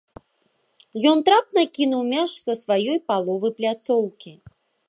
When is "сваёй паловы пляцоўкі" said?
2.65-4.31